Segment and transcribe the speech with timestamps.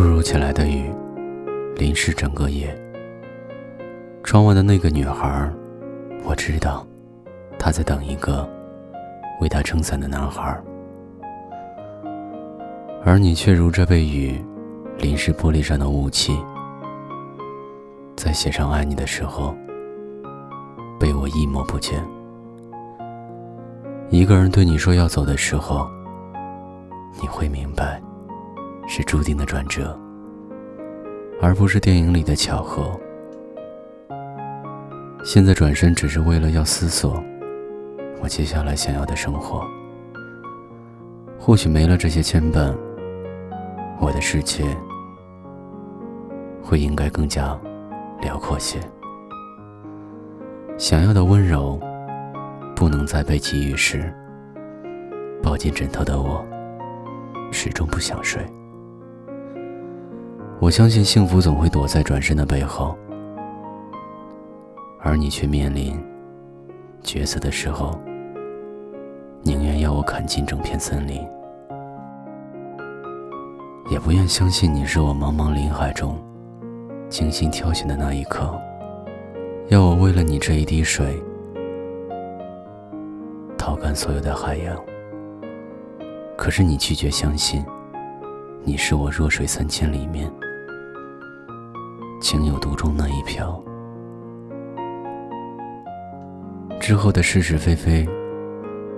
[0.00, 0.90] 突如其来的雨，
[1.76, 2.74] 淋湿整个夜。
[4.24, 5.52] 窗外的那个女孩，
[6.24, 6.86] 我知道，
[7.58, 8.48] 她在等一个
[9.42, 10.58] 为她撑伞的男孩。
[13.04, 14.42] 而你却如这被雨
[14.96, 16.34] 淋湿玻璃上的雾气，
[18.16, 19.54] 在写上爱你的时候，
[20.98, 22.02] 被我一抹不见。
[24.08, 25.86] 一个人对你说要走的时候，
[27.20, 28.00] 你会明白，
[28.92, 29.96] 是注定的转折，
[31.40, 32.98] 而不是电影里的巧合。
[35.22, 37.22] 现在转身只是为了要思索，
[38.20, 39.64] 我接下来想要的生活。
[41.38, 42.76] 或许没了这些牵绊，
[44.00, 44.64] 我的世界
[46.60, 47.56] 会应该更加
[48.20, 48.80] 辽阔些。
[50.76, 51.80] 想要的温柔。
[52.74, 54.10] 不能再被给予时，
[55.42, 56.42] 抱紧枕头的我，
[57.52, 58.42] 始终不想睡。
[60.60, 62.94] 我相信幸福总会躲在转身的背后，
[65.00, 65.98] 而你却面临
[67.02, 67.98] 抉择的时候，
[69.40, 71.26] 宁愿要我砍尽整片森林，
[73.90, 76.18] 也不愿相信你是我茫茫林海中
[77.08, 78.54] 精心挑选的那一颗，
[79.68, 81.18] 要我为了你这一滴水。
[83.56, 84.76] 掏干所有的海洋，
[86.36, 87.64] 可是你拒绝相信，
[88.62, 90.30] 你是我弱水三千里面
[92.20, 93.62] 情有独钟那一瓢。
[96.78, 98.08] 之后的是是非非，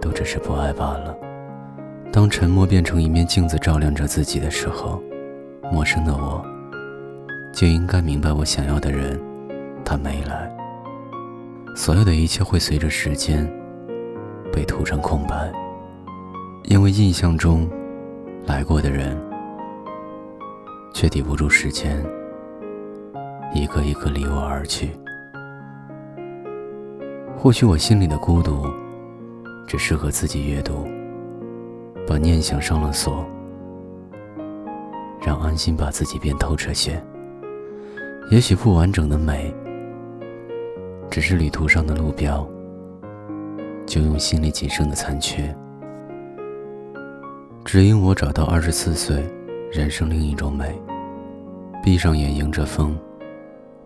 [0.00, 1.16] 都只是不爱罢了。
[2.12, 5.02] 当沉默变成一面镜子照亮着自己的时候，
[5.72, 6.44] 陌生的我，
[7.52, 9.20] 就应该明白，我想要的人，
[9.84, 10.50] 他没来。
[11.76, 13.50] 所有的一切会随着时间。
[14.52, 15.52] 被涂成空白，
[16.62, 17.68] 因为印象中
[18.46, 19.20] 来过的人，
[20.92, 22.00] 却抵不住时间
[23.54, 24.90] 一个一个离我而去。
[27.36, 28.66] 或许我心里的孤独，
[29.64, 30.88] 只适合自己阅读，
[32.04, 33.24] 把念想上了锁，
[35.24, 37.00] 让安心把自己变透彻些。
[38.30, 39.54] 也许不完整的美，
[41.08, 42.46] 只是旅途上的路标。
[43.86, 45.54] 就用心里仅剩的残缺，
[47.64, 49.22] 只因我找到二十四岁
[49.70, 50.80] 人生另一种美。
[51.82, 52.96] 闭上眼，迎着风，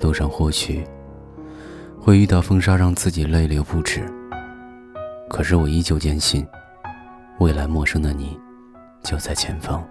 [0.00, 0.86] 路上或许
[2.00, 4.02] 会遇到风沙，让自己泪流不止。
[5.28, 6.46] 可是我依旧坚信，
[7.38, 8.38] 未来陌生的你
[9.02, 9.82] 就在前方。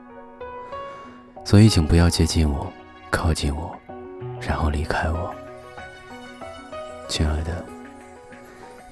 [1.43, 2.71] 所以，请不要接近我，
[3.09, 3.75] 靠近我，
[4.39, 5.33] 然后离开我，
[7.09, 7.65] 亲爱的。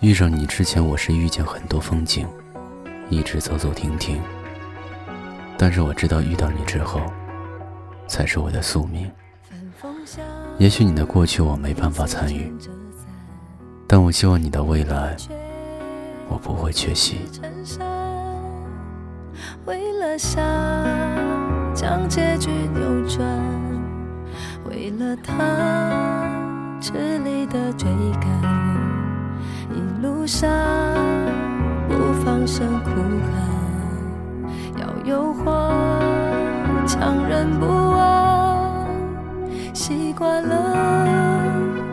[0.01, 2.27] 遇上你之前，我是遇见很多风景，
[3.09, 4.19] 一直走走停停。
[5.57, 6.99] 但是我知道，遇到你之后，
[8.07, 9.09] 才是我的宿命。
[10.57, 12.53] 也许你的过去我没办法参与，
[13.87, 15.15] 但我希望你的未来，
[16.27, 17.17] 我不会缺席。
[19.65, 20.41] 为了想
[21.73, 23.25] 将结局扭转，
[24.69, 25.33] 为了他
[26.79, 27.89] 吃力的追
[28.19, 28.29] 赶。
[29.73, 30.49] 一路上
[31.87, 32.89] 不放声哭
[33.31, 33.33] 喊，
[34.77, 35.45] 要诱惑
[36.85, 38.20] 强忍不忘，
[39.81, 41.43] 习惯了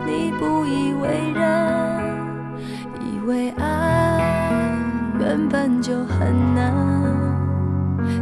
[0.05, 1.99] 你不以为然，
[2.99, 4.21] 以为爱
[5.19, 6.71] 原本就很难，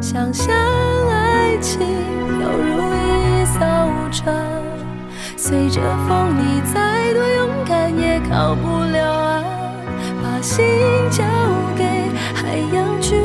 [0.02, 0.56] 想象
[1.10, 3.60] 爱情犹如一艘
[4.10, 4.34] 船，
[5.36, 9.44] 随着风你再多勇敢也靠不了岸。
[10.24, 10.66] 把心
[11.12, 11.26] 交
[11.76, 11.84] 给
[12.34, 13.18] 海洋去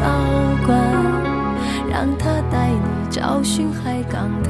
[0.00, 0.08] 保
[0.66, 0.78] 管，
[1.90, 4.48] 让它带你找寻海港的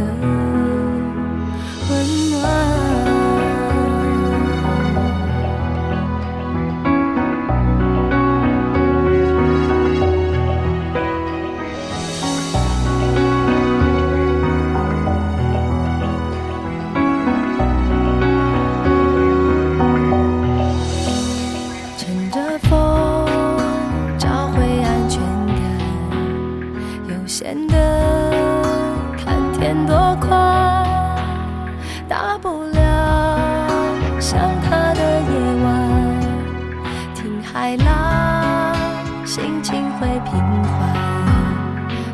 [39.24, 40.32] 心情会平
[40.64, 40.70] 缓，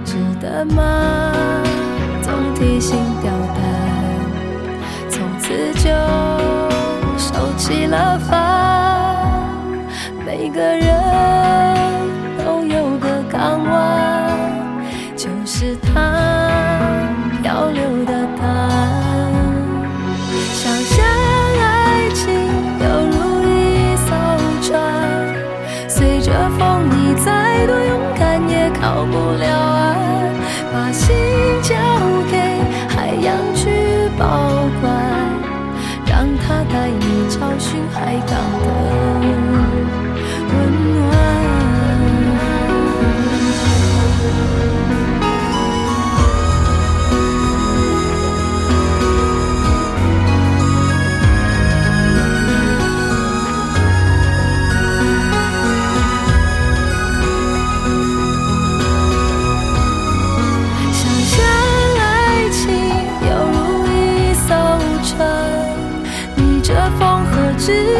[0.05, 1.62] 值得吗？
[2.23, 3.58] 总提心吊胆，
[5.08, 5.88] 从此就
[7.17, 8.35] 收起了帆。
[10.26, 10.87] 每个人
[12.44, 14.37] 都有个港湾，
[15.17, 16.36] 就是他
[28.97, 30.33] 到不了岸，
[30.73, 31.15] 把心
[31.63, 31.75] 交
[32.31, 32.39] 给
[32.89, 33.69] 海洋去
[34.19, 34.25] 保
[34.81, 34.91] 管，
[36.07, 38.33] 让它带你找寻海港
[38.63, 38.67] 的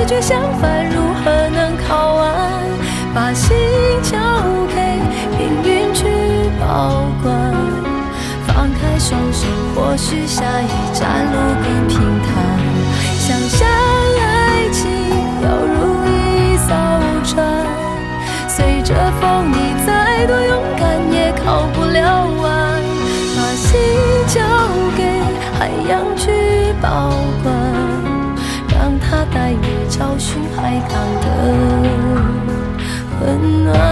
[0.07, 2.63] 却相反，如何能靠岸？
[3.13, 3.57] 把心
[4.03, 4.17] 交
[4.69, 4.77] 给
[5.37, 6.05] 命运去
[6.61, 7.35] 保管，
[8.47, 12.29] 放开双手，或许下一站路更平坦。
[13.19, 13.69] 想象
[14.21, 14.89] 爱情
[15.43, 15.77] 犹如
[16.07, 16.71] 一艘
[17.25, 17.67] 船，
[18.47, 22.81] 随着风，你再多勇敢也靠不了岸。
[23.37, 23.81] 把心
[24.29, 24.41] 交
[24.97, 25.03] 给
[25.59, 26.31] 海洋去
[26.81, 27.11] 保
[27.43, 27.56] 管。
[30.27, 31.27] 去海港的
[33.21, 33.86] 温暖。